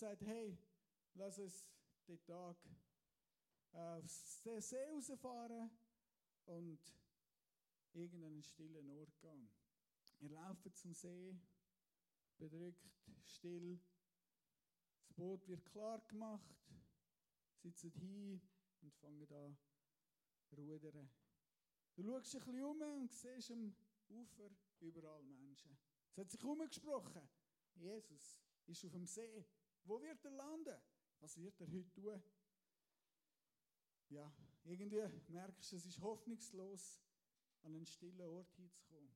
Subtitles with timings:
[0.00, 0.56] sagt, hey,
[1.12, 1.68] lass uns
[2.08, 2.56] den Tag
[3.72, 5.70] äh, aufs See rausfahren
[6.46, 6.80] und
[7.92, 9.50] irgendeinen stillen Ort gehen.
[10.20, 11.38] Wir laufen zum See,
[12.38, 12.90] bedrückt,
[13.26, 13.78] still.
[15.02, 16.56] Das Boot wird klar gemacht,
[17.58, 18.40] sitzen hin
[18.80, 19.58] und fangen an
[20.56, 21.10] rudern.
[21.94, 23.74] Du schaust ein bisschen um und siehst am
[24.08, 25.76] Ufer überall Menschen.
[26.08, 27.28] Es hat sich umgesprochen.
[27.74, 29.44] Jesus ist auf dem See.
[29.84, 30.76] Wo wird er landen?
[31.20, 32.22] Was wird er heute tun?
[34.08, 34.32] Ja,
[34.64, 37.00] irgendwie merkst du, es ist hoffnungslos,
[37.62, 39.14] an einen stillen Ort hinzukommen.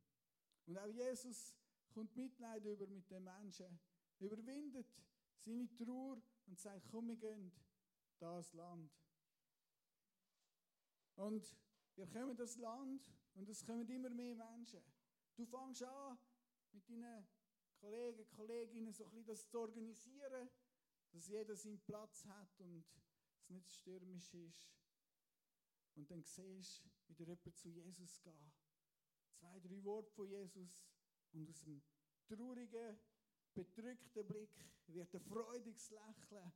[0.67, 1.55] Und auch Jesus
[1.91, 3.79] kommt Mitleid über mit den Menschen,
[4.19, 4.87] überwindet
[5.39, 7.53] seine Trauer und sagt, komm, wir gehen
[8.19, 8.93] das Land.
[11.17, 11.57] Und
[11.95, 13.03] wir kommen das Land
[13.35, 14.83] und es kommen immer mehr Menschen.
[15.37, 16.19] Du fängst an,
[16.73, 17.27] mit deinen
[17.81, 20.49] Kollegen, Kolleginnen so ein bisschen das zu organisieren,
[21.15, 22.85] dass jeder seinen Platz hat und
[23.39, 24.69] es nicht stürmisch ist.
[25.95, 28.53] Und dann siehst du, wie der jemand zu Jesus geht.
[29.31, 30.83] Zwei, drei Worte von Jesus
[31.33, 31.81] und aus dem
[32.27, 32.99] traurigen,
[33.55, 34.51] bedrückten Blick
[34.89, 36.53] wird ein freudiges Lächeln.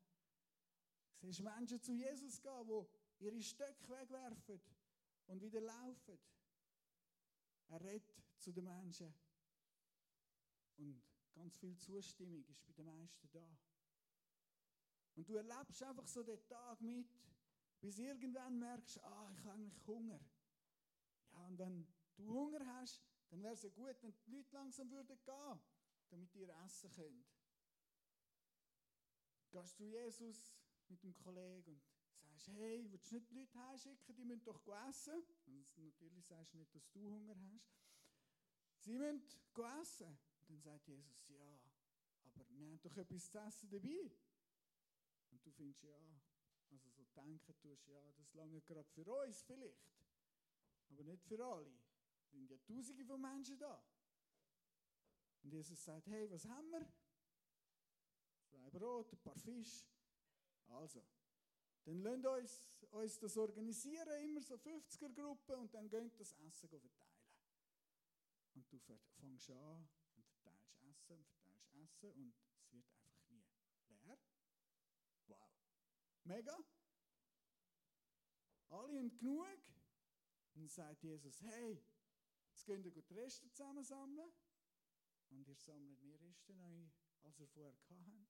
[1.20, 2.87] Du siehst Menschen zu Jesus gehen,
[3.20, 4.61] die ihre Stöcke wegwerfen
[5.27, 6.19] und wieder laufen.
[7.69, 9.15] Er redet zu den Menschen.
[10.78, 11.00] Und
[11.33, 13.56] ganz viel Zustimmung ist bei den meisten da.
[15.19, 17.11] Und du erlebst einfach so den Tag mit,
[17.81, 20.21] bis irgendwann merkst, ah, ich habe eigentlich Hunger.
[21.33, 24.89] Ja, und wenn du Hunger hast, dann wäre es ja gut, wenn die Leute langsam
[24.93, 25.61] würden gehen,
[26.11, 27.27] damit ihr essen könnt.
[29.51, 30.55] Gehst du Jesus
[30.87, 31.83] mit dem Kollegen
[32.21, 35.21] und sagst, hey, willst du nicht die Leute heimschicken, die müssen doch essen?
[35.47, 37.75] Und natürlich sagst du nicht, dass du Hunger hast.
[38.85, 39.25] Sie müssen
[39.83, 40.17] essen.
[40.39, 41.61] Und dann sagt Jesus, ja,
[42.23, 44.13] aber wir haben doch etwas zu essen dabei.
[45.31, 45.98] Und du findest, ja,
[46.71, 49.93] also so denken tust, ja, das lange gerade für uns vielleicht,
[50.89, 51.73] aber nicht für alle.
[52.23, 53.83] Es sind ja Tausende von Menschen da.
[55.43, 56.93] Und Jesus sagt, hey, was haben wir?
[58.44, 59.87] Zwei Brot, ein paar Fisch.
[60.69, 61.03] Also,
[61.84, 67.09] dann lasst uns, uns das organisieren, immer so 50er-Gruppen, und dann geht das Essen verteilen.
[68.55, 68.78] Und du
[69.21, 73.45] fängst an und verteilst Essen und verteilst Essen und es wird einfach nie
[73.89, 74.19] leer.
[75.28, 75.49] Wow.
[76.28, 76.59] Mega.
[78.69, 79.47] Alle haben genug.
[80.55, 81.83] Und dann sagt Jesus, hey,
[82.50, 84.31] jetzt könnt ihr die Reste zusammensammeln.
[85.31, 86.87] Und ihr sammelt mehr Reste neu,
[87.22, 88.28] als ihr vorher habt.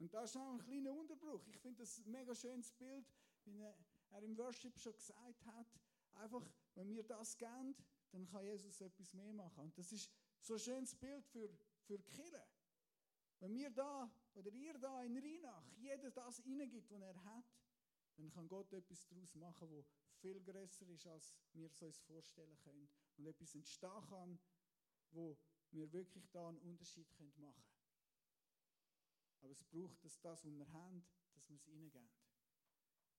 [0.00, 1.46] Und da ist auch ein kleiner Unterbruch.
[1.46, 3.06] Ich finde das ein mega schönes Bild,
[3.44, 5.66] wie er im Worship schon gesagt hat.
[6.14, 6.44] Einfach,
[6.74, 7.76] wenn wir das geben,
[8.10, 9.60] dann kann Jesus etwas mehr machen.
[9.60, 10.10] Und das ist
[10.40, 11.48] so ein schönes Bild für,
[11.84, 12.44] für Kirche.
[13.38, 17.44] Wenn wir da oder ihr da in Rheinach jeder das hineingibt, was er hat,
[18.16, 19.84] dann kann Gott etwas daraus machen, wo
[20.20, 22.88] viel größer ist, als wir es uns vorstellen können.
[23.16, 24.38] Und etwas entstehen kann,
[25.10, 25.38] wo
[25.70, 27.64] wir wirklich da einen Unterschied machen können.
[29.40, 32.10] Aber es braucht, dass das, was wir haben, dass wir es reingeben.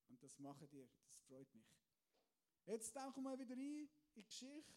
[0.07, 0.89] Und das machen ihr.
[1.07, 1.67] Das freut mich.
[2.65, 4.73] Jetzt tauchen wir wieder ein in die Geschichte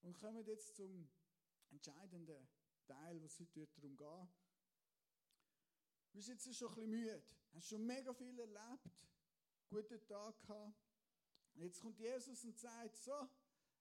[0.00, 1.10] und kommen jetzt zum
[1.70, 2.48] entscheidenden
[2.86, 4.41] Teil, was heute darum geht.
[6.12, 7.22] Bist jetzt schon ein bisschen müde,
[7.54, 8.90] hast schon mega viel erlebt,
[9.70, 10.76] guten Tag gehabt.
[11.54, 13.28] Jetzt kommt Jesus und sagt, so,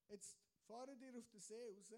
[0.08, 1.94] jetzt fahre dir auf den See raus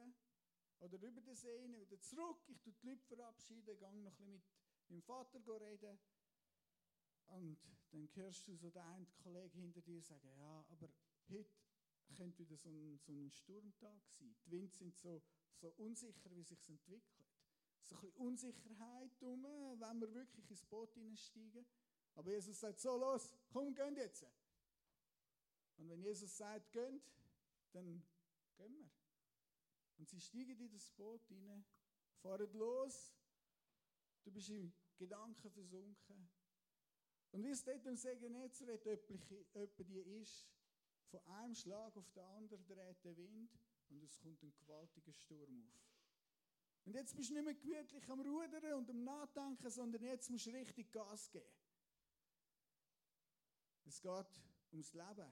[0.79, 2.41] oder über den See wieder zurück.
[2.47, 5.99] Ich tue die Leute verabschieden, gehe noch ein bisschen mit meinem Vater reden.
[7.27, 7.59] Und
[7.91, 10.89] dann hörst du so den einen Kollegen hinter dir sagen, ja, aber
[11.29, 11.53] heute
[12.15, 14.35] könnte wieder so ein, so ein Sturmtag sein.
[14.45, 15.21] Die Winde sind so,
[15.57, 17.22] so unsicher, wie sich entwickelt.
[17.83, 19.43] So ein bisschen Unsicherheit um,
[19.79, 21.65] wenn wir wirklich ins Boot hineinsteigen.
[22.15, 24.25] Aber Jesus sagt, so los, komm, gehen jetzt.
[25.77, 27.01] Und wenn Jesus sagt, geht,
[27.71, 28.03] dann
[28.55, 28.89] gehen wir.
[29.97, 31.65] Und sie steigen in das Boot hinein,
[32.21, 33.13] fahren los.
[34.23, 36.29] Du bist im Gedanken versunken.
[37.31, 40.47] Und wie es dort im See Genezareth etwa die ist,
[41.09, 43.51] von einem Schlag auf den anderen dreht der Wind
[43.89, 45.92] und es kommt ein gewaltiger Sturm auf.
[46.85, 50.47] Und jetzt bist du nicht mehr gemütlich am Rudern und am Nachdenken, sondern jetzt musst
[50.47, 51.45] du richtig Gas geben.
[53.85, 54.41] Es geht
[54.71, 55.31] ums Leben.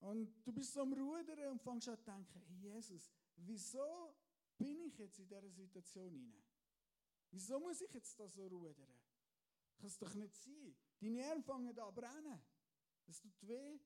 [0.00, 4.14] Und du bist so am Rudern und fängst an zu denken, Jesus, wieso
[4.56, 6.44] bin ich jetzt in dieser Situation hinein?
[7.30, 8.88] Wieso muss ich jetzt da so rudern?
[9.76, 10.74] Kann es doch nicht sein.
[11.00, 12.42] Die Nerven fangen an zu brennen.
[13.06, 13.78] Es tut weh.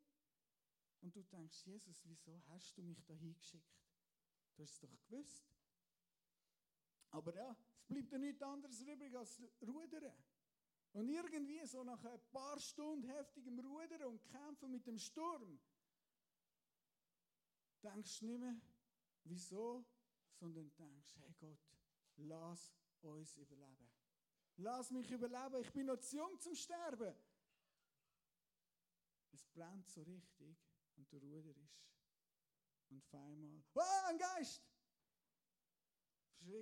[1.00, 3.82] Und du denkst, Jesus, wieso hast du mich da hingeschickt?
[4.54, 5.51] Du hast es doch gewusst.
[7.12, 10.12] Aber ja, es bleibt ja nichts anderes übrig als Rudern.
[10.94, 15.58] Und irgendwie so nach ein paar Stunden heftigem Rudern und Kämpfen mit dem Sturm,
[17.82, 18.60] denkst du nicht mehr,
[19.24, 19.84] wieso,
[20.34, 21.58] sondern denkst, hey Gott,
[22.16, 23.90] lass uns überleben.
[24.56, 27.14] Lass mich überleben, ich bin noch zu jung zum Sterben.
[29.32, 30.56] Es brennt so richtig
[30.96, 31.88] und der Ruder ist.
[32.90, 34.71] Und auf einmal, oh, ein Geist!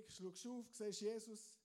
[0.07, 1.59] Schaust auf, siehst Jesus.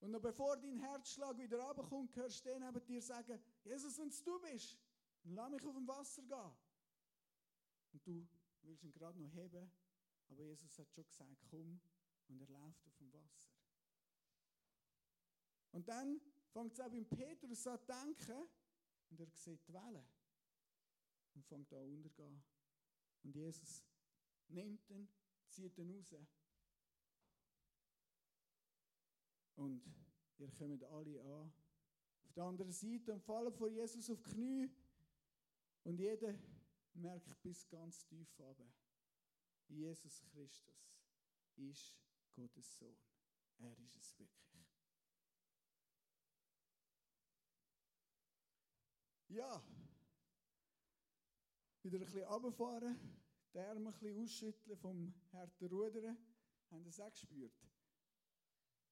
[0.00, 4.08] Und noch bevor dein Herzschlag wieder runterkommt, hörst du den neben dir sagen, Jesus, wenn
[4.08, 4.78] es du bist,
[5.24, 6.56] dann lass mich auf dem Wasser gehen.
[7.92, 8.28] Und du
[8.62, 9.70] willst ihn gerade noch heben,
[10.28, 11.80] aber Jesus hat schon gesagt, komm,
[12.28, 13.46] und er läuft auf dem Wasser.
[15.72, 16.20] Und dann
[16.52, 18.48] fängt es auch beim Petrus an zu denken,
[19.10, 20.06] und er sieht die Wellen
[21.34, 22.42] und fängt an untergehen.
[23.22, 23.84] Und Jesus
[24.48, 25.08] nimmt ihn,
[25.48, 26.14] zieht ihn raus.
[29.56, 29.82] Und
[30.38, 31.52] ihr kommt alle an.
[32.24, 34.70] Auf der anderen Seite und fallen vor Jesus auf die Knie.
[35.84, 36.34] Und jeder
[36.94, 38.66] merkt bis ganz tief runter.
[39.68, 40.94] Jesus Christus
[41.56, 41.96] ist
[42.34, 42.96] Gottes Sohn.
[43.58, 44.36] Er ist es wirklich.
[49.28, 49.62] Ja,
[51.82, 52.98] wieder ein bisschen runterfahren,
[53.52, 56.16] die Arme ein bisschen ausschütteln vom harten Rudern.
[56.70, 57.52] Haben das auch gespürt?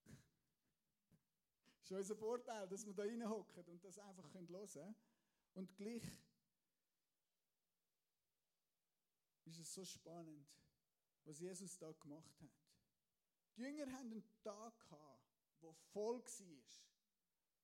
[0.04, 4.96] das ist unser Vorteil, dass wir da reinhocken und das einfach hören können.
[5.54, 6.02] Und gleich
[9.44, 10.48] ist es so spannend,
[11.24, 12.50] was Jesus da gemacht hat.
[13.56, 15.20] Die Jünger hatten einen Tag gehabt,
[15.62, 16.64] der voll war,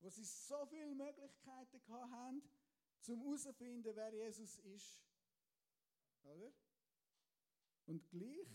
[0.00, 2.42] wo sie so viele Möglichkeiten hatten,
[3.00, 5.02] zum herauszufinden, wer Jesus ist.
[6.22, 6.52] Oder?
[7.86, 8.48] Und gleich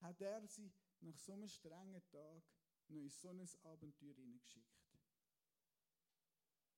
[0.00, 2.42] hat er sie nach so einem strengen Tag
[2.88, 4.74] noch in so ein Abenteuer hineingeschickt.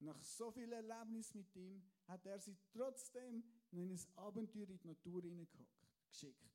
[0.00, 4.78] Nach so vielen Erlebnissen mit ihm hat er sie trotzdem noch in ein Abenteuer in
[4.78, 6.46] die Natur hineingeschickt.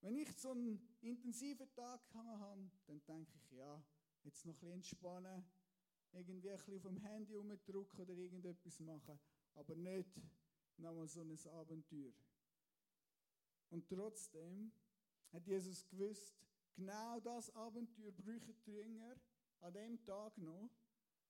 [0.00, 3.82] Wenn ich so einen intensiven Tag habe, dann denke ich, ja,
[4.24, 5.44] jetzt noch ein bisschen entspannen,
[6.12, 9.18] irgendwie ein bisschen auf dem Handy rumdrücken oder irgendetwas machen,
[9.54, 10.20] aber nicht
[10.76, 12.12] nochmal so ein Abenteuer.
[13.70, 14.72] Und trotzdem
[15.32, 16.36] hat Jesus gewusst,
[16.74, 19.16] genau das Abenteuer brauchen die Jünger
[19.60, 20.70] an dem Tag noch,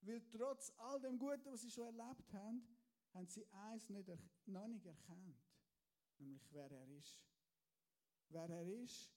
[0.00, 2.66] weil trotz all dem Guten, was sie schon erlebt haben,
[3.12, 4.08] haben sie eins nicht,
[4.46, 5.38] noch nicht erkannt,
[6.18, 7.24] nämlich wer er ist.
[8.28, 9.12] Wer er ist,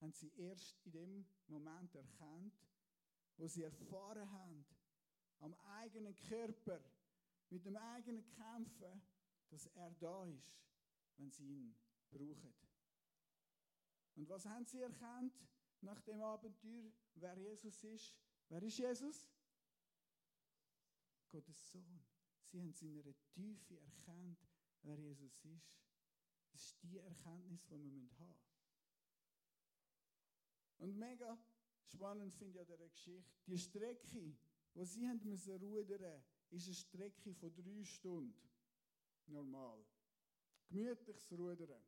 [0.00, 2.54] haben sie erst in dem Moment erkannt,
[3.36, 4.64] wo sie erfahren haben,
[5.40, 6.80] am eigenen Körper,
[7.50, 9.02] mit dem eigenen Kämpfen,
[9.50, 10.56] dass er da ist,
[11.16, 11.76] wenn sie ihn
[12.10, 12.54] brauchen.
[14.16, 15.34] Und was haben sie erkannt
[15.84, 18.14] nach dem Abenteuer, wer Jesus ist?
[18.48, 19.28] Wer ist Jesus?
[21.30, 22.04] Gottes Sohn.
[22.50, 24.38] Sie haben in einer Tiefe erkannt,
[24.82, 25.74] wer Jesus ist.
[26.52, 28.34] Das ist die Erkenntnis, die wir haben müssen.
[30.78, 31.38] Und mega
[31.82, 34.36] spannend finde ich an dieser Geschichte, die Strecke,
[34.74, 38.50] die sie haben müssen rudern, ist eine Strecke von drei Stunden.
[39.26, 39.84] Normal.
[40.68, 41.82] Gemütliches Rudern.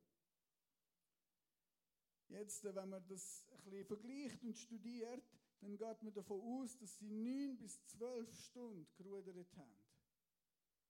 [2.29, 5.23] Jetzt, äh, wenn man das ein bisschen vergleicht und studiert,
[5.61, 9.77] dann geht man davon aus, dass sie neun bis zwölf Stunden gerudert haben.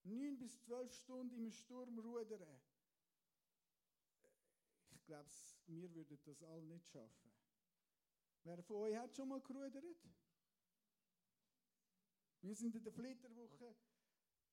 [0.03, 2.61] Neun bis zwölf Stunden im Sturm rudern.
[4.91, 5.29] Ich glaube,
[5.67, 7.31] wir würden das alle nicht schaffen.
[8.43, 9.83] Wer von euch hat schon mal gerudert?
[12.41, 13.75] Wir sind in der Flitterwoche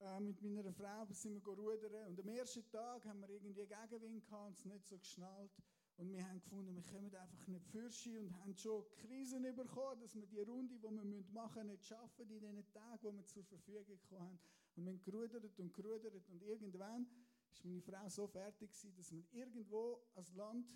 [0.00, 4.25] äh, mit meiner Frau sind wir rudern und am ersten Tag haben wir irgendwie Gegenwind
[4.25, 5.52] gehabt und es nicht so geschnallt.
[5.96, 10.14] Und wir haben gefunden, wir kommen einfach nicht fürschen und haben schon Krisen bekommen, dass
[10.16, 10.90] wir die Runde, die wir
[11.32, 14.38] machen müssen, nicht schaffen in den Tagen, die wir zur Verfügung haben.
[14.74, 17.06] Und wir haben gerudert und gerudert und irgendwann
[17.52, 20.66] ist meine Frau so fertig gewesen, dass wir irgendwo als Land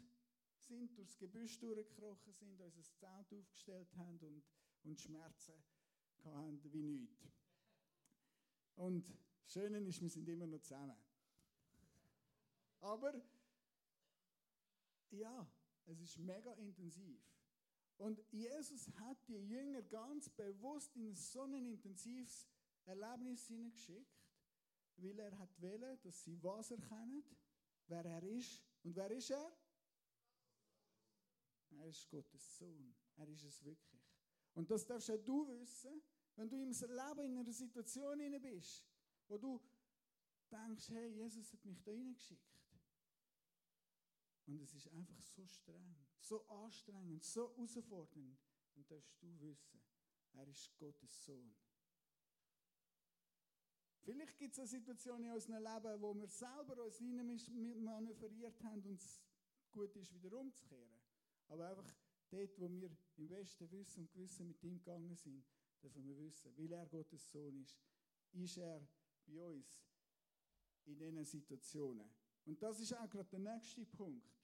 [0.60, 4.44] sind, durchs Gebüsch durchgekrochen sind, unser Zelt aufgestellt haben und,
[4.84, 5.54] und Schmerzen
[6.24, 7.28] hatten wie nichts.
[8.76, 9.08] Und
[9.42, 10.96] das Schöne ist, wir sind immer noch zusammen.
[12.80, 13.20] Aber
[15.12, 15.50] ja,
[15.86, 17.20] es ist mega intensiv.
[17.96, 22.46] Und Jesus hat die Jünger ganz bewusst in so ein intensives
[22.84, 24.24] Erlebnis hineingeschickt,
[24.96, 27.24] weil er hat wollen, dass sie was erkennen,
[27.88, 28.62] wer er ist.
[28.84, 29.52] Und wer ist er?
[31.70, 32.94] Er ist Gottes Sohn.
[33.16, 34.00] Er ist es wirklich.
[34.54, 36.02] Und das darfst auch du wissen,
[36.36, 38.88] wenn du im Leben in einer Situation bist,
[39.26, 39.60] wo du
[40.50, 42.48] denkst, hey, Jesus hat mich da hineingeschickt.
[44.48, 48.38] Und es ist einfach so streng, so anstrengend, so herausfordernd.
[48.74, 49.78] Und darfst du wissen,
[50.32, 51.54] er ist Gottes Sohn.
[54.00, 59.02] Vielleicht gibt es eine Situation in unserem Leben, wo wir selber uns manövriert haben und
[59.02, 59.22] es
[59.70, 60.98] gut ist, wieder umzukehren.
[61.48, 61.94] Aber einfach
[62.30, 65.44] dort, wo wir im besten Wissen und Gewissen mit ihm gegangen sind,
[65.82, 67.78] dürfen wir wissen, weil er Gottes Sohn ist,
[68.32, 68.80] ist er
[69.26, 69.84] bei uns
[70.86, 72.08] in diesen Situationen.
[72.46, 74.37] Und das ist auch gerade der nächste Punkt.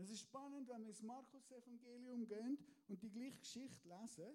[0.00, 4.34] Es ist spannend, wenn wir ins Markus-Evangelium gehen und die gleiche Geschichte lesen.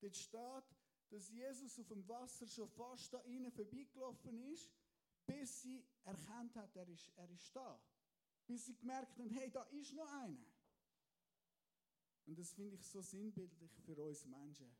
[0.00, 0.64] Dort steht,
[1.10, 4.70] dass Jesus auf dem Wasser schon fast da innen vorbeigelaufen ist,
[5.26, 7.78] bis sie erkannt hat, er ist, er ist da.
[8.46, 10.46] Bis sie gemerkt haben, hey, da ist noch einer.
[12.24, 14.74] Und das finde ich so sinnbildlich für uns Menschen.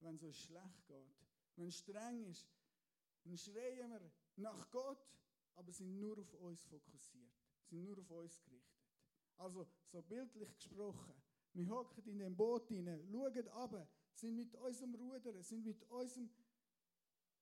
[0.00, 1.16] Wenn es uns schlecht geht,
[1.56, 2.46] wenn es streng ist,
[3.24, 5.02] dann schreien wir nach Gott,
[5.54, 8.63] aber sind nur auf uns fokussiert, sind nur auf uns gerichtet.
[9.36, 11.14] Also, so bildlich gesprochen,
[11.52, 16.30] wir hocken in dem Boot hinein, schauen runter, sind mit unserem Rudern, sind mit unserem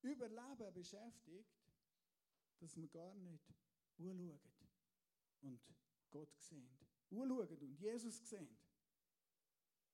[0.02, 1.50] Überleben beschäftigt,
[2.58, 3.54] dass wir gar nicht
[3.98, 4.40] anschauen
[5.40, 5.60] und
[6.10, 6.78] Gott sehen.
[7.10, 8.58] Anschauen und Jesus sehen.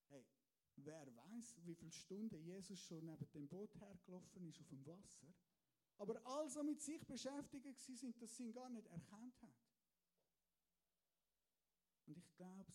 [0.08, 0.26] Hey,
[0.76, 5.34] wer weiß, wie viele Stunden Jesus schon neben dem Boot hergelaufen ist auf dem Wasser?
[5.98, 9.67] Aber also mit sich beschäftigt sind, dass sie ihn gar nicht erkannt haben.
[12.08, 12.72] Und ich glaube,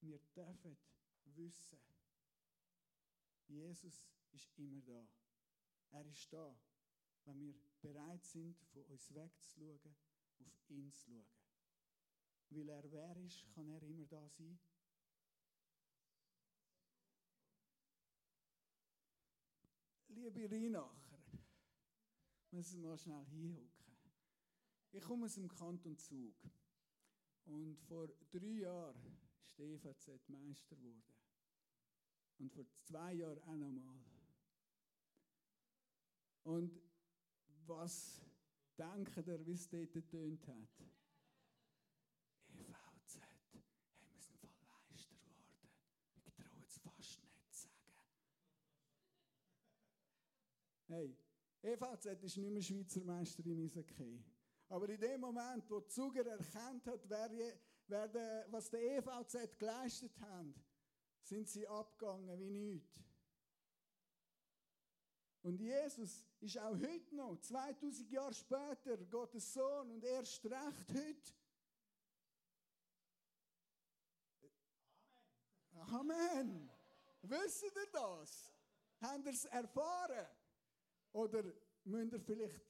[0.00, 0.76] wir dürfen
[1.24, 1.78] wissen,
[3.46, 5.08] Jesus ist immer da.
[5.90, 6.58] Er ist da,
[7.24, 9.96] wenn wir bereit sind, von uns wegzuschauen,
[10.40, 11.26] auf ihn zu schauen.
[12.50, 14.58] Weil er wer ist, kann er immer da sein.
[20.08, 21.22] Liebe Rheinacher,
[22.50, 23.96] müssen wir mal schnell hinhucken.
[24.90, 26.34] Ich komme aus dem Kanton Zug.
[27.46, 31.02] Und vor drei Jahren ist die EVZ Meister geworden.
[32.38, 34.04] Und vor zwei Jahren auch nochmal.
[36.42, 36.80] Und
[37.66, 38.20] was
[38.76, 40.82] denkt ihr, wie es dort getönt hat?
[42.52, 43.20] EVZ,
[43.52, 43.64] hey,
[44.10, 44.58] wir sind voll
[44.90, 45.68] Meister geworden.
[46.24, 47.76] Ich traue es fast nicht zu sagen.
[50.88, 51.16] Hey,
[51.62, 54.22] EVZ ist nicht mehr Schweizer Meister im Eishockey.
[54.68, 57.30] Aber in dem Moment, wo Zuger erkannt hat, wer,
[57.86, 60.46] wer der, was der EVZ geleistet hat,
[61.22, 63.00] sind sie abgegangen wie nichts.
[65.42, 71.32] Und Jesus ist auch heute noch, 2000 Jahre später, Gottes Sohn und erst recht heute.
[75.70, 76.10] Amen.
[76.10, 76.70] Amen.
[77.22, 78.52] Wisst ihr das?
[79.00, 80.26] Habt ihr es erfahren?
[81.12, 81.44] Oder
[81.84, 82.60] müsst ihr vielleicht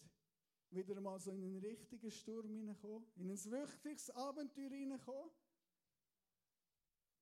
[0.76, 3.06] wieder mal so in einen richtigen Sturm hineinkommen?
[3.16, 5.30] In ein wirkliches Abenteuer hineinkommen?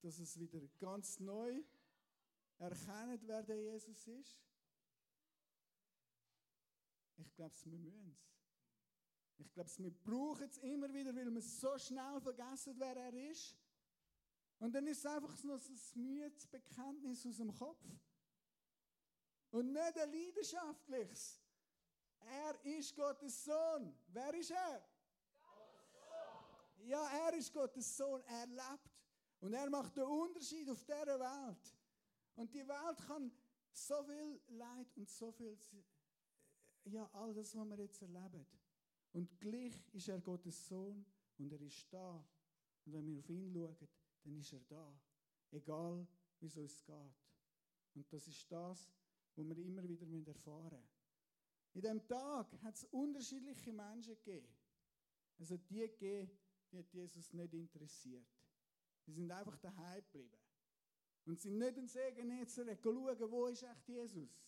[0.05, 1.63] dass es wieder ganz neu
[2.59, 4.39] erkennt, wer der Jesus ist?
[7.17, 8.31] Ich glaube, wir müssen es.
[9.39, 13.57] Ich glaube, wir brauchen es immer wieder, weil wir so schnell vergessen, wer er ist.
[14.59, 17.83] Und dann ist es einfach nur so ein müdes Bekenntnis aus dem Kopf.
[19.53, 21.41] Und nicht ein leidenschaftliches.
[22.25, 23.95] Er ist Gottes Sohn.
[24.09, 24.85] Wer ist er?
[25.43, 26.89] Gottes Sohn.
[26.89, 28.23] Ja, er ist Gottes Sohn.
[28.23, 28.91] Er lebt.
[29.41, 31.75] Und er macht den Unterschied auf dieser Welt.
[32.37, 33.31] Und die Welt kann
[33.73, 35.57] so viel Leid und so viel,
[36.85, 38.47] ja, all das, was wir jetzt erleben.
[39.13, 41.05] Und gleich ist er Gottes Sohn
[41.39, 42.25] und er ist da.
[42.85, 43.89] Und wenn wir auf ihn schauen,
[44.25, 45.01] dann ist er da.
[45.51, 46.07] Egal,
[46.41, 46.95] wie es uns geht.
[47.95, 48.91] Und das ist das,
[49.37, 50.94] was wir immer wieder erfahren müssen.
[51.75, 54.49] In diesem Tag hat es unterschiedliche Menschen gegeben.
[55.39, 56.31] Hat die gegeben,
[56.71, 58.27] die hat Jesus nicht interessiert.
[59.07, 60.39] Die sind einfach daheim geblieben.
[61.27, 64.41] Und sind nicht in See Genezareth schauen, wo ist echt Jesus.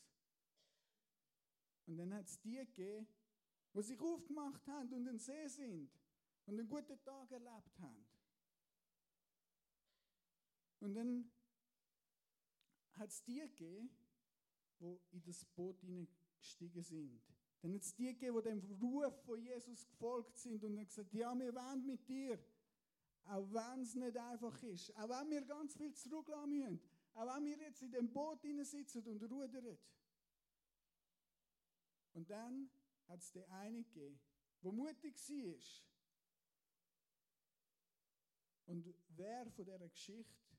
[1.86, 3.08] Und dann hat es die gegeben,
[3.74, 5.90] die sich aufgemacht haben und den See sind
[6.46, 8.06] und einen guten Tag erlebt haben.
[10.80, 11.30] Und dann
[12.92, 13.90] hat es die gegeben,
[14.78, 15.82] die in das Boot
[16.36, 17.20] hineingestiegen sind.
[17.62, 21.12] Dann hat es die gegeben, die dem Ruf von Jesus gefolgt sind und haben gesagt,
[21.12, 22.38] ja, wir wollen mit dir.
[23.24, 24.94] Auch wenn es nicht einfach ist.
[24.96, 26.80] Auch wenn wir ganz viel zurücklassen müssen.
[27.14, 29.78] Auch wenn wir jetzt in dem Boot sitzen und rudern.
[32.12, 32.70] Und dann
[33.08, 34.20] hat es den einen gegeben,
[34.62, 35.82] der mutig war.
[38.66, 40.56] Und wer von dieser Geschichte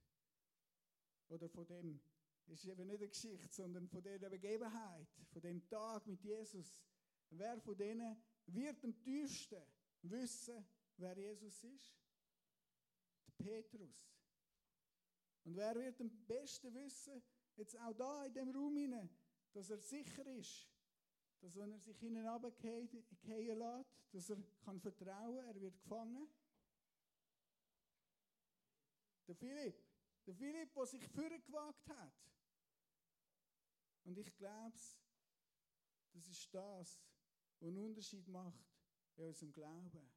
[1.29, 1.99] oder von dem,
[2.47, 6.81] ist eben nicht eine Geschichte, sondern von dieser Begebenheit, von dem Tag mit Jesus,
[7.29, 9.61] wer von denen wird am tiefsten
[10.03, 10.65] wissen,
[10.97, 11.95] wer Jesus ist?
[13.27, 14.17] Der Petrus.
[15.43, 17.21] Und wer wird am besten wissen,
[17.55, 19.09] jetzt auch da in dem Raum hinein,
[19.53, 20.69] dass er sicher ist,
[21.39, 26.27] dass wenn er sich hinten runterfallen lässt, dass er kann vertrauen er wird gefangen.
[29.27, 29.83] Der Philipp,
[30.25, 32.13] der Philipp, der sich vorgewagt hat.
[34.07, 34.77] Und ich glaube,
[36.13, 37.03] das ist das,
[37.59, 38.65] was einen Unterschied macht
[39.17, 40.09] in unserem Glauben.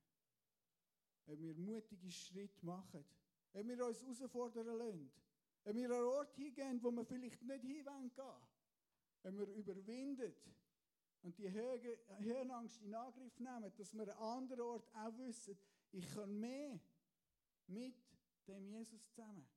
[1.26, 3.04] Wenn wir mutige Schritte machen,
[3.52, 5.12] wenn wir uns herausfordern lassen,
[5.64, 8.12] wenn wir an einen Ort hingehen, wo wir vielleicht nicht hin gehen
[9.22, 10.34] wenn wir überwinden
[11.22, 15.58] und die Höhenangst in Angriff nehmen, dass wir an anderen Ort auch wissen,
[15.90, 16.80] ich kann mehr
[17.66, 17.96] mit
[18.46, 19.48] dem Jesus zusammen.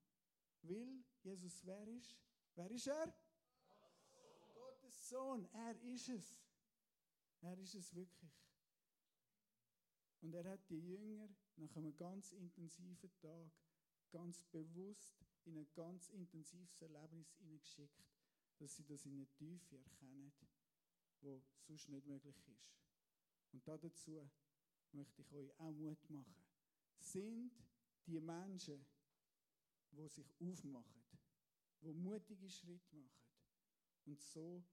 [0.62, 2.16] Weil Jesus wer ist?
[2.56, 3.14] Wer ist er?
[4.94, 5.46] Sohn.
[5.52, 6.42] Er ist es.
[7.40, 8.32] Er ist es wirklich.
[10.20, 13.52] Und er hat die Jünger nach einem ganz intensiven Tag
[14.10, 18.04] ganz bewusst in ein ganz intensives Erlebnis hineingeschickt,
[18.58, 20.32] dass sie das in eine Tiefe erkennen,
[21.20, 22.72] wo sonst nicht möglich ist.
[23.52, 24.30] Und dazu
[24.92, 26.34] möchte ich euch auch Mut machen.
[26.98, 27.52] Sind
[28.06, 28.86] die Menschen,
[29.90, 31.02] die sich aufmachen,
[31.82, 33.24] die mutige Schritte machen
[34.06, 34.64] und so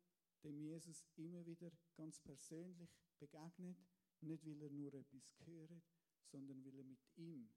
[0.43, 3.77] dem Jesus immer wieder ganz persönlich begegnet,
[4.21, 5.83] nicht weil er nur etwas gehört,
[6.23, 7.49] sondern weil er mit ihm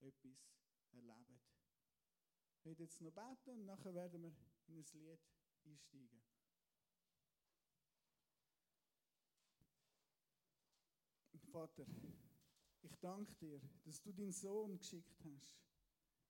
[0.00, 0.50] etwas
[0.92, 1.52] erlebt.
[2.58, 4.34] Ich werde jetzt noch beten und nachher werden wir
[4.68, 5.20] in ein Lied
[5.64, 6.22] einsteigen.
[11.52, 11.86] Vater,
[12.82, 15.56] ich danke dir, dass du deinen Sohn geschickt hast.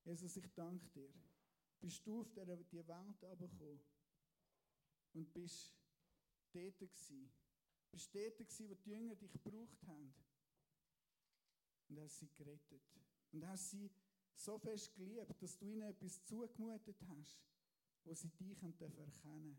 [0.05, 1.13] Jesus, ich danke dir.
[1.81, 3.81] Bist du auf die Welt herabgekommen
[5.15, 5.75] und bist
[6.53, 7.31] dort gewesen.
[7.91, 10.15] Bist dort gewesen, wo die Jünger dich gebraucht haben.
[11.89, 12.83] Und hast sie gerettet.
[13.33, 13.91] Und hast sie
[14.35, 17.41] so fest geliebt, dass du ihnen etwas zugemutet hast,
[18.05, 19.59] wo sie dich erkennen können.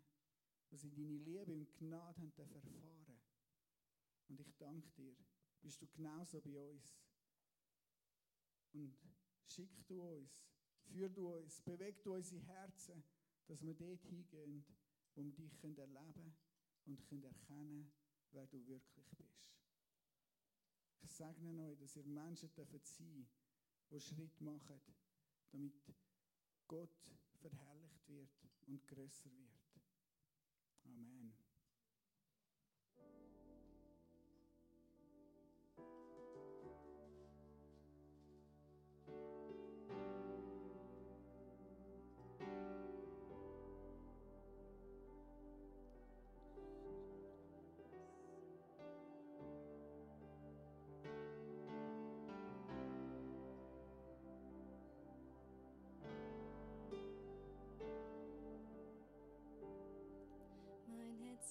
[0.70, 3.20] Wo sie deine Liebe und Gnade haben erfahren
[4.28, 5.16] Und ich danke dir,
[5.62, 6.98] bist du genauso bei uns.
[8.74, 8.98] Und
[9.48, 10.46] schick du uns,
[10.86, 13.04] führ du uns, beweg du unsere Herzen,
[13.48, 14.66] dass wir dort hingehen,
[15.16, 16.47] wo wir dich erleben können
[16.88, 17.92] und können erkennen,
[18.32, 19.58] wer du wirklich bist.
[21.02, 23.28] Ich segne euch, dass ihr Menschen dürfen sein,
[23.90, 24.82] die Schritt machen,
[25.52, 25.74] damit
[26.68, 26.90] Gott
[27.40, 28.30] verherrlicht wird
[28.66, 29.82] und größer wird.
[30.84, 31.47] Amen.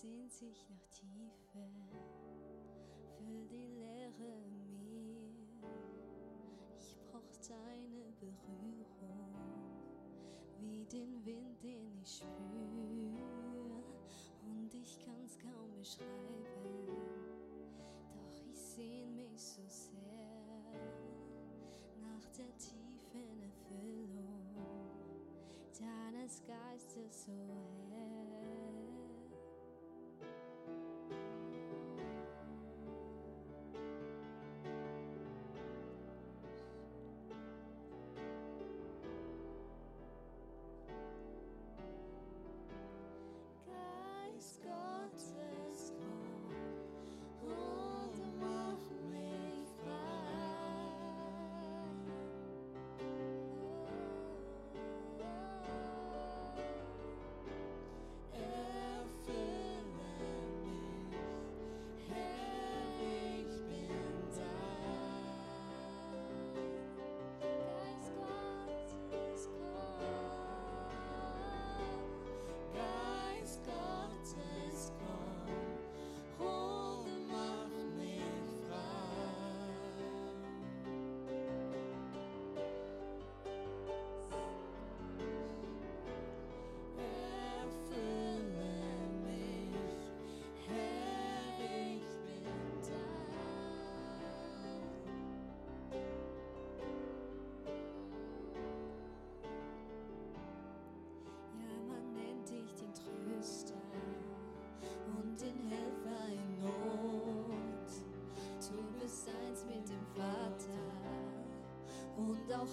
[0.00, 1.70] Sehnt sich nach Tiefe,
[3.16, 5.30] füll die Leere mir.
[6.78, 9.35] Ich brauch deine Berührung,
[10.61, 13.16] wie den Wind, den ich spür.
[14.44, 16.44] Und ich kann's kaum beschreiben,
[18.12, 20.74] doch ich sehn mich so sehr
[22.02, 24.44] nach der tiefen Erfüllung
[25.78, 27.55] deines Geistes so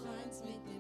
[0.01, 0.72] auch eins mit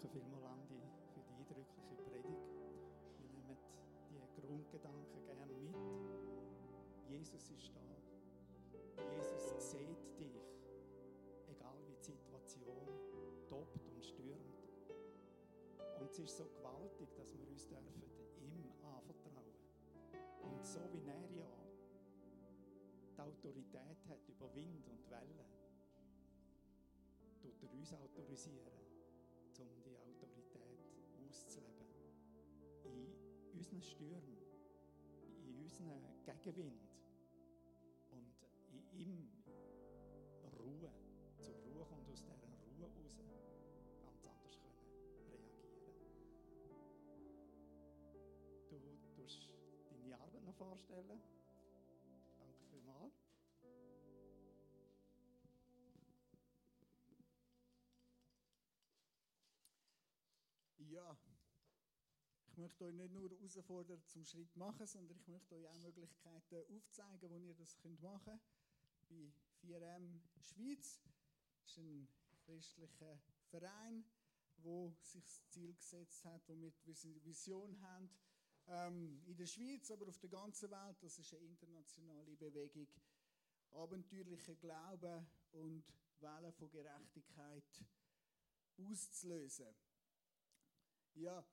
[0.00, 0.78] Danke vielmals, Andi,
[1.12, 2.46] für die eindrückliche Predigt.
[3.18, 3.58] Wir nehmen
[4.36, 5.74] die Grundgedanken gerne mit.
[7.10, 9.02] Jesus ist da.
[9.10, 10.38] Jesus sieht dich,
[11.48, 12.86] egal wie die Situation
[13.48, 14.62] tobt und stürmt.
[15.98, 18.02] Und es ist so gewaltig, dass wir uns dürfen
[18.38, 19.50] ihm anvertrauen.
[20.44, 21.50] Und so wie er ja
[23.16, 25.50] die Autorität hat über Wind und Wellen,
[27.42, 28.87] tut er uns autorisieren,
[31.38, 31.86] auszuleben.
[32.84, 34.38] In unseren Stürmen,
[35.44, 36.90] in unseren Gegenwind
[38.10, 38.34] und
[38.72, 39.28] in ihm
[40.58, 40.90] Ruhe,
[41.38, 43.22] zur Ruhe und aus dieser Ruhe raus
[44.02, 44.78] ganz anders können
[45.28, 45.68] reagieren.
[48.68, 48.76] Du
[49.14, 49.54] tust
[49.90, 51.20] deine Arbeit noch vorstellen.
[62.58, 67.30] Möchte euch nicht nur herausfordern zum Schritt machen, sondern ich möchte euch auch Möglichkeiten aufzeigen,
[67.30, 68.42] wo ihr das machen könnt.
[69.08, 71.00] Bei 4M Schweiz
[71.68, 72.08] das ist ein
[72.46, 74.02] christlicher Verein,
[74.56, 78.10] wo sich das Ziel gesetzt hat, womit wir eine Vision haben,
[78.68, 80.96] ähm, in der Schweiz, aber auf der ganzen Welt.
[81.02, 82.88] Das ist eine internationale Bewegung.
[83.70, 85.84] Abenteuerlicher Glauben und
[86.20, 87.84] Wellen von Gerechtigkeit
[88.78, 89.74] auszulösen.
[91.14, 91.44] Ja,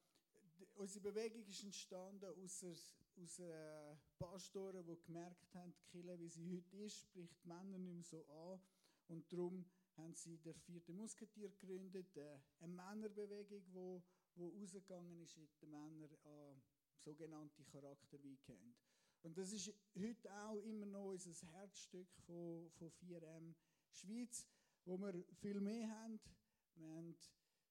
[0.74, 6.50] unsere Bewegung ist entstanden aus, aus äh, Pastoren, die gemerkt haben, die Kirche, wie sie
[6.52, 8.60] heute ist, spricht die Männer nicht mehr so an.
[9.08, 9.66] Und darum
[9.98, 12.18] haben sie der vierte Musketier gegründet,
[12.60, 14.04] eine Männerbewegung, wo,
[14.36, 16.62] wo rausgegangen ist mit den Männern an
[16.98, 18.76] sogenannte Charakterweekend.
[19.22, 23.54] Und das ist heute auch immer noch unser Herzstück von, von 4M
[23.92, 24.46] Schweiz,
[24.86, 26.20] wo wir viel mehr haben.
[26.76, 27.16] Wir haben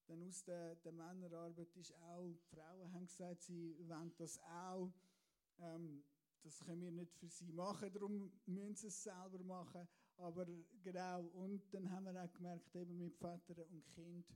[0.07, 4.93] dann aus der, der Männerarbeit ist auch, die Frauen haben gesagt, sie wollen das auch.
[5.59, 6.05] Ähm,
[6.43, 9.89] das können wir nicht für sie machen, darum müssen sie es selber machen.
[10.17, 10.47] Aber
[10.83, 14.27] genau, und dann haben wir auch gemerkt, eben mit Väter und Kind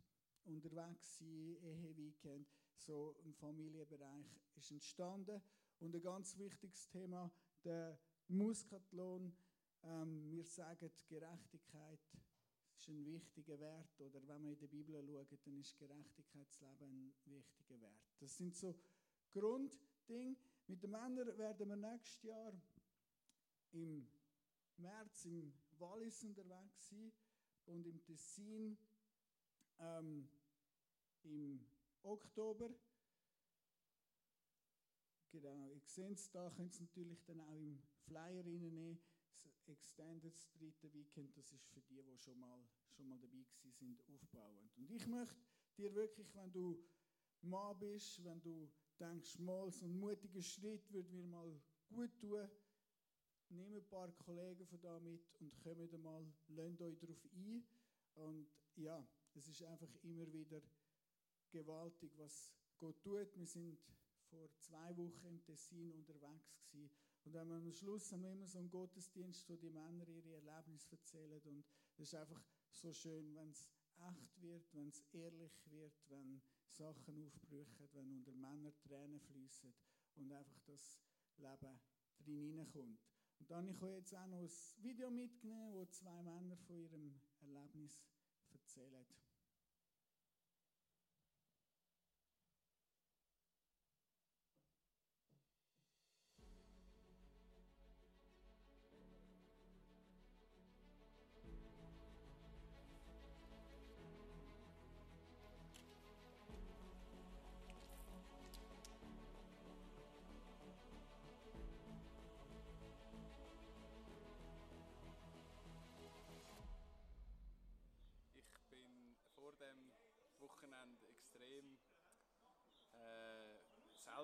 [0.45, 4.27] unterwegs sein, Ehe-Weekend, so ein Familienbereich
[4.57, 5.43] ist entstanden.
[5.81, 7.31] Und ein ganz wichtiges Thema,
[7.63, 9.37] der Muskathlon.
[9.85, 12.01] Ähm, wir sagen, Gerechtigkeit
[12.79, 14.01] ist ein wichtiger Wert.
[14.01, 18.13] Oder wenn wir in der Bibel schauen, dann ist Gerechtigkeitsleben ein wichtiger Wert.
[18.21, 18.79] Das sind so
[19.33, 20.37] Grunddinge.
[20.67, 22.53] Mit den Männern werden wir nächstes Jahr
[23.73, 24.07] im
[24.77, 27.13] März im Wallis unterwegs sein
[27.67, 28.79] und im Tessin
[29.79, 30.29] ähm,
[31.25, 31.67] im
[32.03, 32.71] Oktober.
[35.31, 38.99] Genau, ihr seht es da, könnt es natürlich dann auch im Flyer reinnehmen.
[39.43, 44.03] Das Extended dritte Weekend, das ist für die, die schon mal, schon mal dabei sind,
[44.09, 44.77] aufbauend.
[44.77, 45.37] Und ich möchte
[45.77, 46.83] dir wirklich, wenn du
[47.43, 52.49] Mann bist, wenn du denkst, mal so ein mutiger Schritt würde mir mal gut tun,
[53.51, 57.67] nimm ein paar Kollegen von da mit und kommt mal, lasst euch darauf ein.
[58.15, 60.61] Und ja, es ist einfach immer wieder
[61.51, 63.37] gewaltig, was Gott tut.
[63.37, 63.79] Wir sind
[64.31, 67.08] vor zwei Wochen im Tessin unterwegs gewesen.
[67.29, 70.93] Und dann am Schluss haben wir immer so einen Gottesdienst, wo die Männer ihre Erlebnisse
[70.93, 71.43] erzählen.
[71.45, 71.63] Und
[71.93, 77.23] es ist einfach so schön, wenn es echt wird, wenn es ehrlich wird, wenn Sachen
[77.23, 79.75] aufbrüchen, wenn unter Männern Tränen fließen
[80.15, 81.03] und einfach das
[81.37, 81.79] Leben
[82.17, 82.99] drin hineinkommt.
[83.41, 87.21] Und dann habe ich jetzt auch noch ein Video mitgenommen, wo zwei Männer von ihrem
[87.43, 88.07] Erlebnis
[88.53, 89.05] erzählen.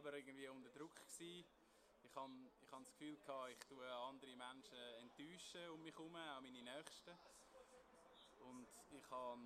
[0.04, 1.44] Selber irgendwie unter Druck gsi.
[2.02, 6.40] Ich habe ich das Gefühl gehabt, ich tue andere Menschen enttäuschen um mich herum, auch
[6.42, 7.16] meine Nächsten.
[8.40, 9.40] Und ich habe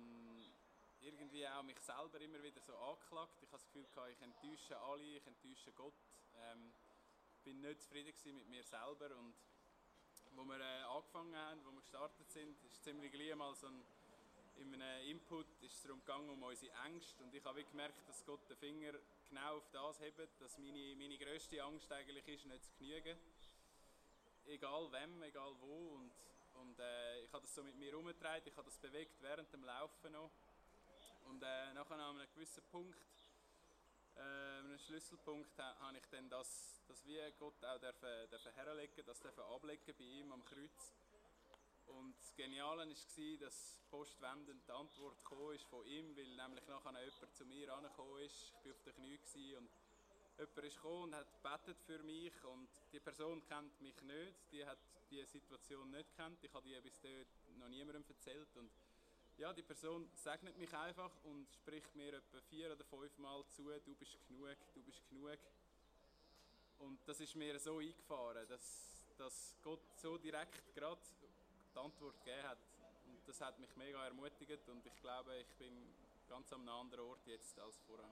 [0.99, 3.41] irgendwie auch mich selber immer wieder so angeklagt.
[3.41, 5.95] Ich habe das Gefühl gehabt, ich enttäusche alle, ich enttäusche Gott.
[6.35, 6.73] Ähm,
[7.45, 9.35] bin nicht zufrieden gewesen mit mir selber und
[10.31, 13.81] wo wir äh, angefangen haben, wo wir gestartet sind, ist ziemlich gleich mal so ein
[14.59, 17.23] in einem Input ist es darum gegangen, um unsere Ängste.
[17.23, 18.93] Und ich habe gemerkt, dass Gott den Finger
[19.29, 23.17] genau auf das hebt, dass meine, meine grösste Angst eigentlich ist, nicht zu genügen.
[24.45, 25.95] Egal wem, egal wo.
[25.95, 26.11] Und,
[26.55, 29.63] und äh, ich habe das so mit mir herumgetragen, ich habe das bewegt während dem
[29.63, 30.31] Laufen noch.
[31.25, 32.97] Und äh, nachher an einem gewissen Punkt,
[34.15, 39.05] äh, einem Schlüsselpunkt, ha- habe ich dann das, das wie Gott auch dürfen, dürfen herlegen,
[39.05, 40.93] das dürfen ablegen bei ihm am Kreuz.
[41.89, 45.17] Und das Geniale war, dass postwendend die Antwort
[45.53, 48.53] ist von ihm, weil nämlich nachher jemand zu mir angekommen ist.
[48.63, 49.69] Ich war auf den Knien und
[50.37, 54.79] jemand ist und hat gebetet für mich und die Person kennt mich nicht, die hat
[55.09, 56.43] die Situation nicht kennt.
[56.43, 58.71] Ich habe die bis dort noch niemandem erzählt und
[59.37, 63.63] ja, die Person segnet mich einfach und spricht mir etwa vier oder fünf Mal zu,
[63.85, 65.39] du bist genug, du bist genug.
[66.79, 71.01] Und das ist mir so eingefahren, dass, dass Gott so direkt gerade
[71.73, 72.59] die Antwort gegeben hat.
[73.05, 75.93] Und das hat mich mega ermutigt und ich glaube, ich bin
[76.27, 78.07] ganz an einem anderen Ort jetzt als vorher.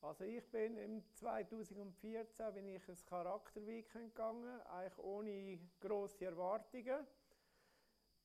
[0.00, 7.06] Also ich bin im 2014 bin ich ein Charakterweekend gegangen, eigentlich ohne grosse Erwartungen.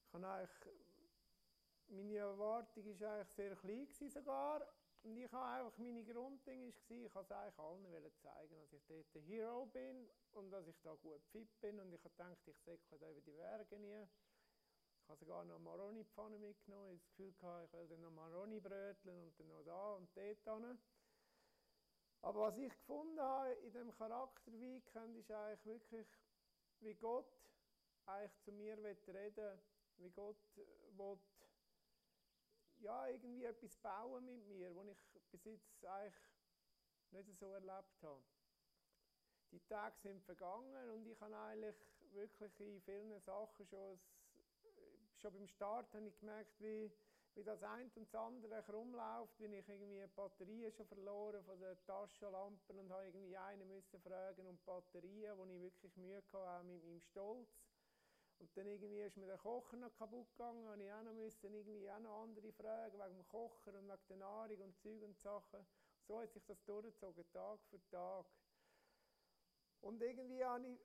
[0.07, 0.49] Ich habe eigentlich,
[1.87, 4.61] meine Erwartung war eigentlich sehr klein sogar,
[5.03, 8.85] und ich habe einfach, meine Grundding war, ich wollte es eigentlich allen zeigen, dass ich
[8.85, 11.79] dort der Hero bin und dass ich da gut fit bin.
[11.79, 14.07] Und ich gedacht, ich säckle da über die Berge nie.
[15.01, 16.91] Ich habe sogar noch Maroni-Pfanne mitgenommen.
[16.91, 19.93] Ich habe das Gefühl gehabt, ich will dann noch Maroni bröteln und dann noch da
[19.95, 20.79] und dort hin.
[22.21, 26.07] Aber was ich gefunden habe in diesem Charakterweekend, ist eigentlich wirklich,
[26.79, 27.27] wie Gott
[28.05, 29.59] eigentlich zu mir reden will,
[29.97, 31.19] wie Gott will,
[32.83, 36.13] ja, irgendwie etwas bauen mit mir, was ich bis jetzt eigentlich
[37.11, 38.23] nicht so erlebt habe.
[39.51, 41.75] Die Tage sind vergangen und ich habe eigentlich
[42.11, 43.99] wirklich in vielen Sachen schon,
[45.15, 46.91] schon beim Start habe ich gemerkt, wie,
[47.35, 51.77] wie das eine und das andere rumläuft, wie ich irgendwie Batterien schon verloren von den
[51.85, 56.63] Taschenlampen und habe irgendwie einen müssen fragen um Batterien, wo ich wirklich Mühe hatte, auch
[56.63, 57.72] mit meinem Stolz.
[58.43, 61.53] Und dann irgendwie ist mir der Kocher noch kaputt gegangen, habe ich auch noch müssen
[61.53, 65.17] irgendwie auch noch andere fragen wegen dem Kocher und wegen der Nahrung und Zeug und
[65.17, 65.65] Sachen.
[66.01, 68.25] So hat sich das durchgezogen, Tag für Tag.
[69.79, 70.77] Und irgendwie habe ich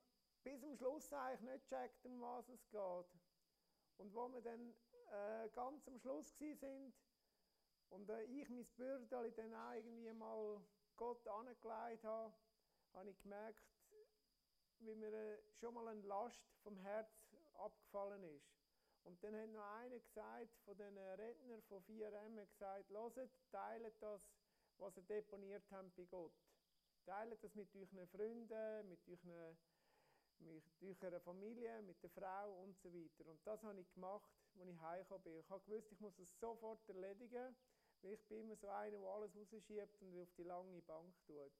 [0.44, 3.20] bis zum Schluss eigentlich nicht gecheckt, um was es geht.
[3.96, 4.72] Und wo wir dann
[5.10, 6.94] äh, ganz am Schluss sind
[7.88, 12.32] und äh, ich mein Bürdel dann auch irgendwie mal Gott angelegt habe,
[12.92, 13.64] habe ich gemerkt,
[14.78, 17.27] wie mir äh, schon mal eine Last vom Herz
[17.58, 18.52] abgefallen ist.
[19.04, 24.30] Und dann hat noch einer gesagt, von den Rednern von 4M, gesagt, hört, teilt das,
[24.78, 26.32] was ihr deponiert habt bei Gott.
[27.04, 29.56] Teilt das mit euren Freunden, mit euren
[30.40, 33.26] mit eurer Familie, mit der Frau und so weiter.
[33.26, 35.38] Und das habe ich gemacht, als ich heimgekommen bin.
[35.40, 37.56] Ich habe gewusst, ich muss es sofort erledigen,
[38.02, 41.52] weil ich bin immer so einer, der alles rausschiebt und auf die lange Bank tut.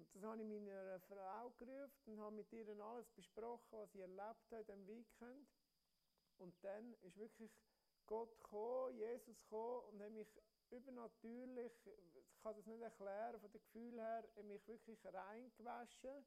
[0.00, 4.00] Und das habe ich meiner Frau gerufen und habe mit ihr alles besprochen, was ich
[4.00, 5.46] erlebt habe am Weekend.
[6.38, 7.52] Und dann ist wirklich
[8.06, 11.72] Gott gekommen, Jesus gekommen und hat mich übernatürlich,
[12.14, 16.24] ich kann das nicht erklären, von dem Gefühl her, mich wirklich reingewaschen.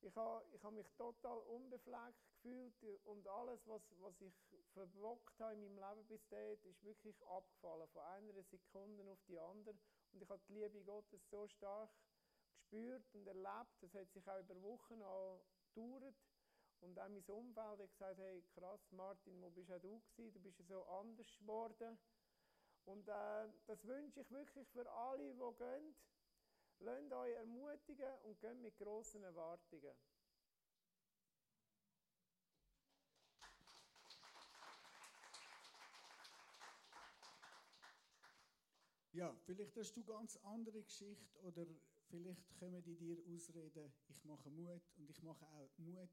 [0.00, 4.34] Ich habe, ich habe mich total unbefleckt gefühlt und alles, was, was ich
[4.72, 9.38] verbockt habe in meinem Leben bis dahin, ist wirklich abgefallen, von einer Sekunde auf die
[9.38, 9.76] andere.
[10.12, 11.90] Und ich habe die Liebe Gottes so stark
[12.66, 13.76] gespürt und erlebt.
[13.80, 14.98] Das hat sich auch über Wochen
[15.74, 16.14] gedauert.
[16.80, 20.34] Und auch mein Umfeld hat gesagt, hey krass Martin, wo bist auch du gewesen?
[20.34, 21.98] Du bist ja so anders geworden.
[22.84, 25.96] Und äh, das wünsche ich wirklich für alle, die gehen.
[26.78, 29.96] Lasst euch ermutigen und geht mit grossen Erwartungen.
[39.12, 41.66] Ja, vielleicht hast du ganz andere Geschichte oder
[42.08, 46.10] vielleicht kommen die dir ausreden, ich mache Mut und ich mache auch Mut,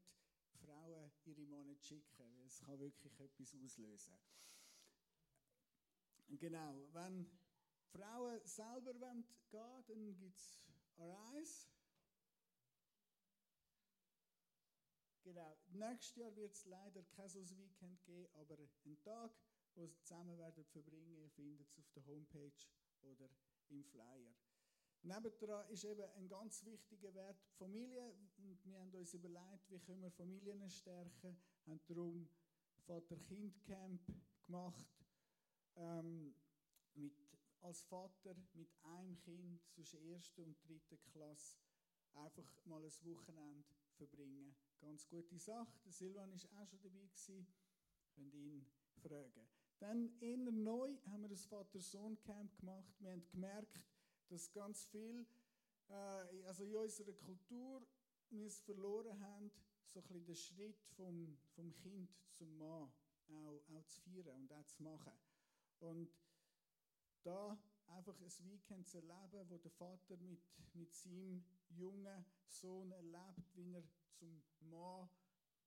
[0.60, 4.14] Frauen ihre Männer zu schicken, weil es kann wirklich etwas auslösen.
[6.28, 7.26] Genau, wenn
[7.92, 10.60] Frauen selber gehen wollen, dann gibt es
[10.96, 11.68] Arise.
[15.22, 19.32] Genau, nächstes Jahr wird es leider kein so Weekend geben, aber einen Tag,
[19.74, 22.66] wo sie zusammen werden verbringen, findet es auf der Homepage
[23.02, 23.30] oder
[23.70, 24.34] im Flyer.
[25.04, 28.10] Nebendran ist eben ein ganz wichtiger Wert die Familie.
[28.38, 31.36] Und wir haben uns überlegt, wie können wir Familien stärken.
[31.64, 32.28] Wir haben darum
[32.86, 34.00] Vater-Kind-Camp
[34.46, 34.86] gemacht.
[35.76, 36.34] Ähm,
[36.94, 37.12] mit,
[37.60, 41.58] als Vater mit einem Kind zwischen erster und dritter Klasse
[42.14, 44.56] einfach mal ein Wochenende verbringen.
[44.80, 45.90] Ganz gute Sache.
[45.90, 47.04] Silvan war auch schon dabei.
[47.04, 47.46] Gewesen.
[48.14, 48.66] Könnt ihn
[49.02, 49.48] fragen.
[49.80, 52.94] Dann eher neu haben wir das Vater-Sohn-Camp gemacht.
[53.00, 53.80] Wir haben gemerkt,
[54.34, 55.24] dass ganz viel
[55.88, 55.94] äh,
[56.46, 57.86] also in unserer Kultur
[58.30, 59.52] wir verloren haben,
[59.86, 62.90] so ein bisschen den Schritt vom, vom Kind zum Mann
[63.28, 65.12] auch, auch zu feiern und auch zu machen.
[65.78, 66.10] Und
[67.22, 70.42] da einfach ein Weekend zu erleben, wo der Vater mit,
[70.74, 73.84] mit seinem jungen Sohn erlebt, wie er
[74.18, 75.08] zum Mann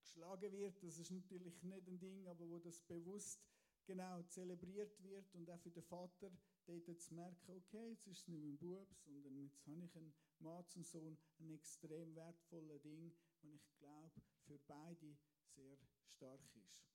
[0.01, 0.83] geschlagen wird.
[0.83, 3.39] Das ist natürlich nicht ein Ding, aber wo das bewusst
[3.85, 6.31] genau zelebriert wird und auch für den Vater
[6.67, 10.13] dort zu merken, okay, jetzt ist es nicht mein Bub, sondern jetzt habe ich einen
[10.39, 13.13] Mann zum Sohn, ein extrem wertvolles Ding,
[13.43, 15.17] und ich glaube, für beide
[15.55, 16.85] sehr stark ist.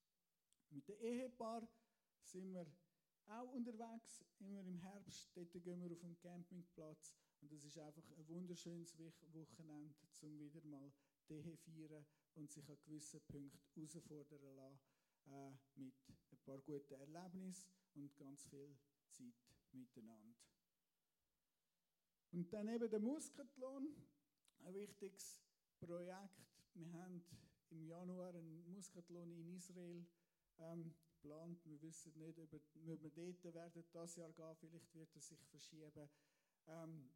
[0.70, 1.68] Mit dem Ehepaar
[2.22, 2.66] sind wir
[3.26, 5.30] auch unterwegs, immer im Herbst.
[5.34, 10.62] Dort gehen wir auf den Campingplatz und das ist einfach ein wunderschönes Wochenende, um wieder
[10.64, 10.92] mal
[11.28, 12.04] die feiern
[12.34, 14.80] und sich an gewissen Punkten herausfordern lassen
[15.26, 18.76] äh, mit ein paar guten Erlebnissen und ganz viel
[19.10, 20.34] Zeit miteinander.
[22.32, 23.94] Und dann eben der Muskathlon,
[24.64, 25.42] ein wichtiges
[25.78, 26.40] Projekt.
[26.74, 27.22] Wir haben
[27.70, 30.06] im Januar einen Muskathlon in Israel
[30.58, 31.64] ähm, geplant.
[31.66, 34.56] Wir wissen nicht, ob, wir- dort werden das Jahr gehen.
[34.56, 36.08] Vielleicht wird es sich verschieben.
[36.66, 37.10] Ähm,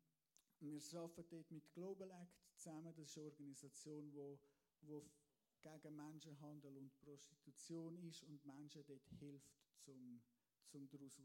[0.60, 2.92] wir arbeiten dort mit Global Act zusammen.
[2.96, 4.38] Das ist eine Organisation, wo,
[4.82, 5.20] wo f-
[5.62, 9.50] gegen Menschenhandel und Prostitution ist und Menschen dort hilft,
[9.80, 10.22] zum,
[10.68, 11.18] zum daraus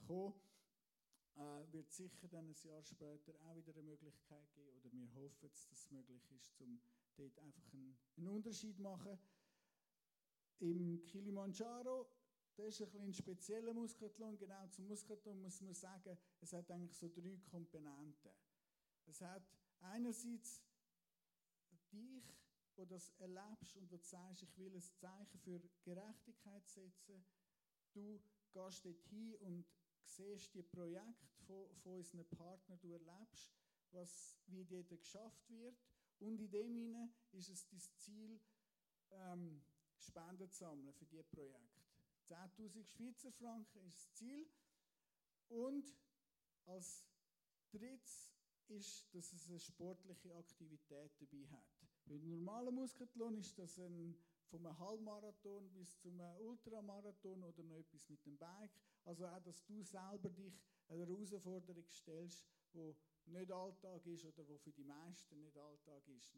[0.00, 0.52] rauszukommen.
[1.34, 5.48] Äh, wird sicher dann ein Jahr später auch wieder eine Möglichkeit geben, oder wir hoffen,
[5.48, 6.78] dass es möglich ist, um
[7.16, 9.18] dort einfach einen, einen Unterschied zu machen.
[10.58, 12.06] Im Kilimanjaro,
[12.54, 14.36] das ist ein, bisschen spezieller Muskathlon.
[14.36, 18.32] Genau zum Muskathlon muss man sagen, es hat eigentlich so drei Komponenten.
[19.06, 19.42] Es hat
[19.80, 20.62] einerseits
[21.90, 22.36] dich,
[22.76, 27.24] wo das erlebst und wo du sagst, ich will ein Zeichen für Gerechtigkeit setzen.
[27.92, 28.20] Du
[28.52, 29.66] gehst dort hin und
[30.04, 33.52] siehst die Projekte von, von unseren Partnern, du erlebst,
[33.90, 35.76] was, wie dort geschafft wird.
[36.18, 38.40] Und in dem hinein ist es dein Ziel,
[39.10, 39.62] ähm,
[39.98, 41.82] Spenden zu sammeln für diese Projekte.
[42.28, 44.46] 10.000 Schweizer Franken ist das Ziel.
[45.48, 45.94] Und
[46.64, 47.04] als
[47.70, 48.32] drittes
[48.68, 51.64] ist, dass es eine sportliche Aktivität dabei hat.
[52.06, 54.16] Beim normalen Muskathlon ist das ein,
[54.48, 58.72] vom Halbmarathon bis zum Ultramarathon oder noch etwas mit dem Bike.
[59.04, 62.94] Also auch, dass du selber dich einer Herausforderung stellst, die
[63.26, 66.34] nicht Alltag ist oder wo für die meisten nicht Alltag ist,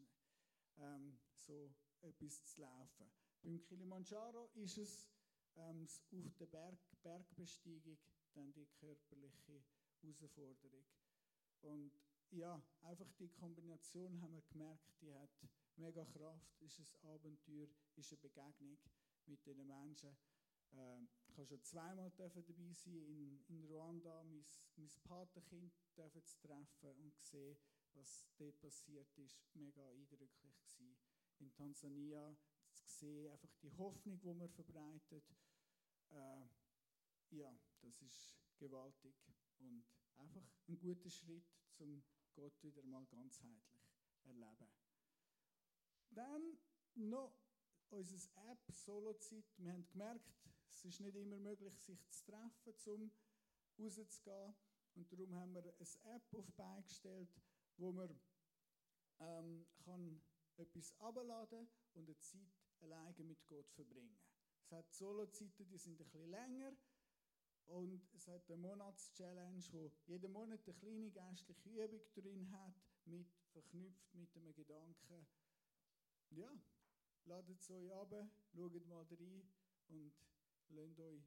[0.77, 3.11] ähm, so etwas zu laufen.
[3.41, 5.07] Beim Kilimanjaro ist es
[5.55, 5.87] ähm,
[6.25, 7.97] auf der Berg, Bergbesteigung
[8.33, 9.63] dann die körperliche
[10.01, 10.85] Herausforderung.
[11.61, 11.93] Und
[12.31, 15.29] ja, einfach die Kombination haben wir gemerkt, die hat
[15.77, 18.77] mega Kraft, ist ein Abenteuer, ist eine Begegnung
[19.25, 20.17] mit diesen Menschen.
[20.73, 22.41] Ähm, ich habe schon zweimal dabei
[22.73, 24.45] sein in, in Ruanda, mein,
[24.75, 25.73] mein Patenkind
[26.25, 27.57] zu treffen und sehen,
[27.93, 30.97] was dort passiert ist, mega eindrücklich gewesen.
[31.39, 32.35] In Tansania
[32.71, 35.23] zu sehen, einfach die Hoffnung, die man verbreitet,
[36.11, 36.45] äh,
[37.31, 39.15] ja, das ist gewaltig
[39.59, 39.85] und
[40.15, 41.45] einfach ein guter Schritt,
[41.77, 42.03] um
[42.33, 43.91] Gott wieder mal ganzheitlich
[44.23, 44.69] erleben.
[46.11, 46.57] Dann
[46.95, 47.37] noch
[47.89, 49.45] unsere App Solozeit.
[49.57, 50.33] Wir haben gemerkt,
[50.75, 53.11] es ist nicht immer möglich, sich zu treffen, um
[53.79, 54.53] rauszugehen.
[54.95, 57.29] Und darum haben wir eine App auf die Beine gestellt,
[57.77, 58.09] wo man
[59.19, 60.21] ähm, kann
[60.57, 64.17] etwas abladen und eine Zeit alleine mit Gott verbringen.
[64.59, 66.73] Es hat Solo-Zeiten, die sind ein bisschen länger.
[67.67, 73.27] Und es hat eine Monatschallenge, wo jeden Monat eine kleine geistliche Übung drin hat, mit,
[73.51, 75.25] verknüpft mit einem Gedanken.
[76.29, 76.51] Ja,
[77.25, 78.13] ladet es euch ab,
[78.53, 79.49] schaut mal rein
[79.87, 80.13] und
[80.69, 81.23] lasst euch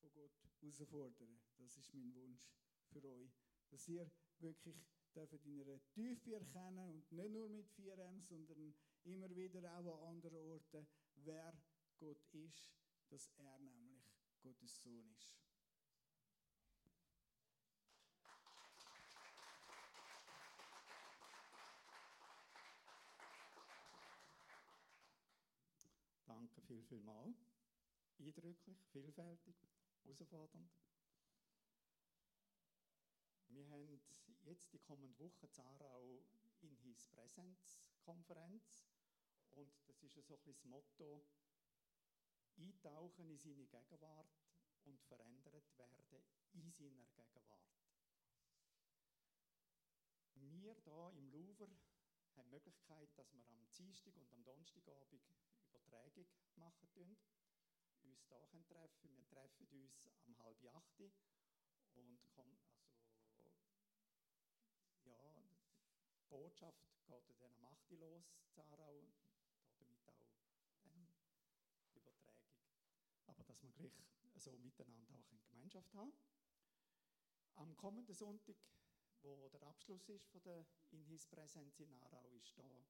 [0.00, 1.40] von Gott herausfordern.
[1.58, 2.50] Das ist mein Wunsch
[2.92, 3.30] für euch.
[3.70, 4.76] Dass ihr wirklich
[5.14, 8.74] dürft in einer Tiefe erkennen und nicht nur mit 4M, sondern
[9.04, 11.52] immer wieder auch an anderen Orten, wer
[11.98, 12.70] Gott ist,
[13.08, 14.04] dass er nämlich
[14.42, 15.34] Gottes Sohn ist.
[26.26, 27.34] Danke viel, viel mal.
[28.20, 29.56] Eindrücklich, vielfältig,
[30.02, 30.72] herausfordernd.
[33.46, 34.00] Wir haben
[34.42, 36.24] jetzt die kommende Woche Zarau
[36.60, 38.88] in His Präsenzkonferenz
[39.50, 41.24] und das ist so ein bisschen das Motto,
[42.56, 44.36] eintauchen in seine Gegenwart
[44.82, 47.78] und verändert werden in seiner Gegenwart.
[50.34, 51.70] Wir hier im Louvre
[52.34, 55.22] haben die Möglichkeit, dass wir am Dienstag und am Donnerstagabend
[55.68, 57.16] Übertragung machen tun,
[58.08, 61.00] uns können treffen Wir treffen uns am halb acht
[61.94, 62.58] und kommen,
[63.36, 63.50] also,
[65.04, 65.42] ja,
[66.16, 69.16] die Botschaft geht dann am 8 Uhr los, Zarau, und
[69.78, 70.26] damit auch
[70.82, 72.52] die Übertragung.
[73.26, 73.92] Aber dass wir gleich
[74.36, 76.12] so miteinander auch eine Gemeinschaft haben.
[77.54, 78.56] Am kommenden Sonntag,
[79.22, 82.86] wo der Abschluss ist von der In His Präsenz in Aarau, ist da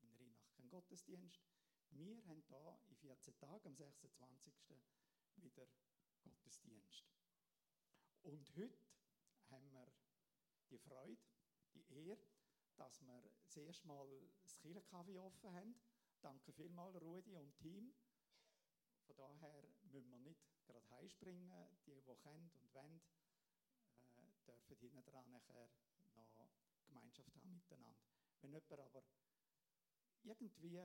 [0.00, 1.46] in Rheinach kein Gottesdienst.
[1.90, 4.54] Wir haben hier in 14 Tagen, am 26.
[5.36, 5.66] wieder
[6.22, 7.04] Gottesdienst.
[8.22, 8.78] Und heute
[9.50, 9.92] haben wir
[10.70, 11.18] die Freude,
[11.74, 12.18] die Ehre,
[12.76, 14.06] dass wir das erste Mal
[14.42, 15.74] das Kirchenkaffee offen haben.
[16.20, 17.94] Danke vielmals, Rudi und Team.
[19.06, 21.50] Von daher müssen wir nicht gerade heimspringen.
[21.86, 23.00] Die, die können und wollen,
[24.16, 25.70] äh, dürfen hinten dran nachher
[26.14, 26.34] noch
[26.84, 27.98] Gemeinschaft haben miteinander.
[28.40, 29.02] Wenn jemand aber
[30.22, 30.80] irgendwie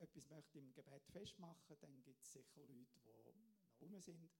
[0.00, 4.30] etwas möchte im Gebet festmachen, dann gibt es sicher Leute, die noch rum sind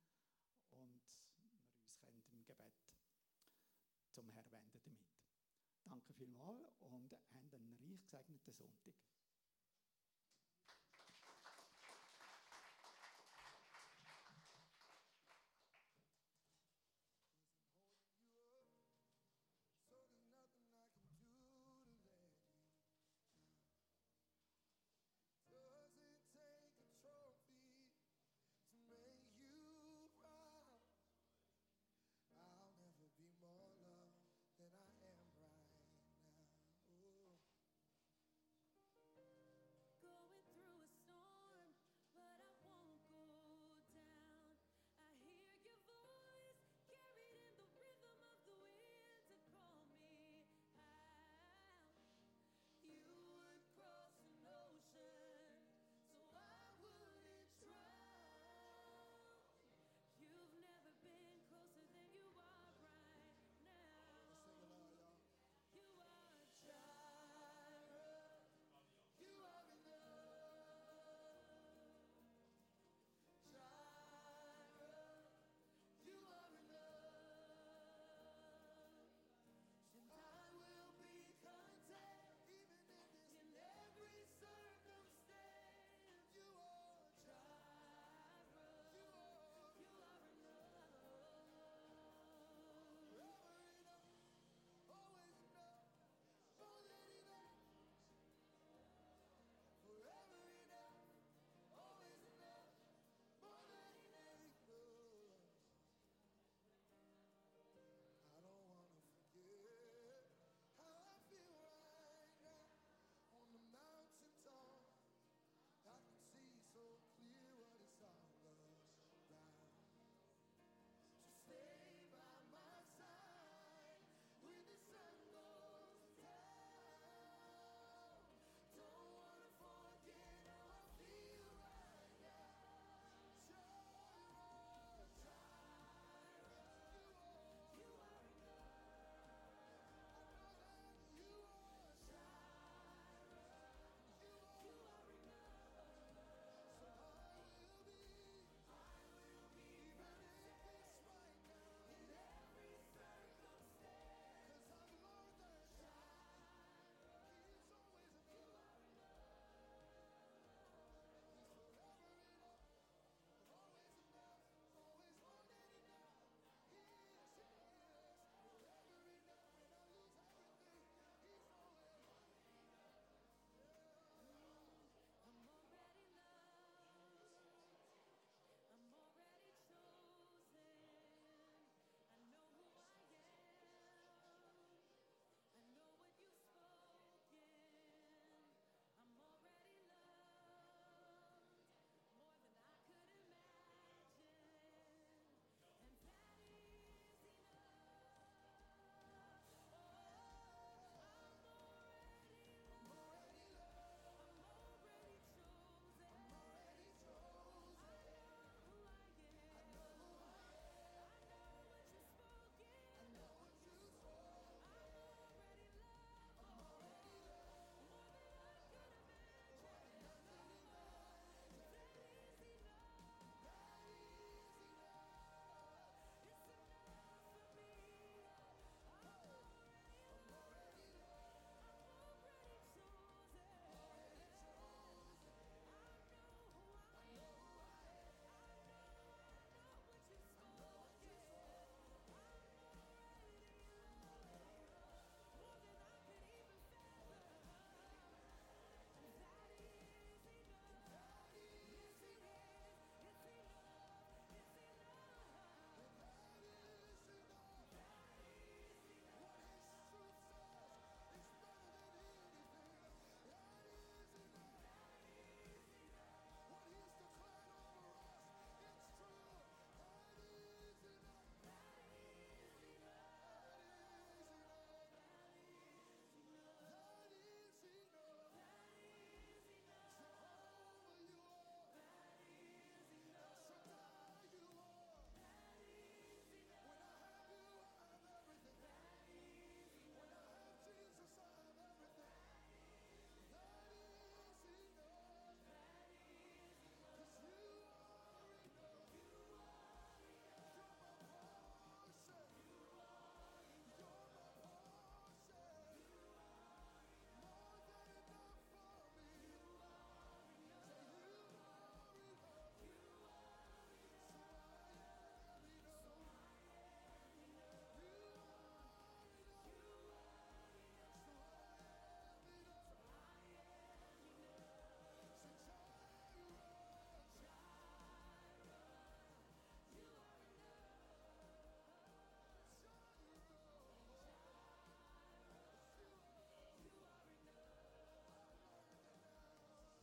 [0.70, 1.02] und
[1.42, 2.74] wir uns können im Gebet
[4.10, 5.08] zum Herrn wenden damit.
[5.84, 8.94] Danke vielmals und haben einen reich gesegneten Sonntag.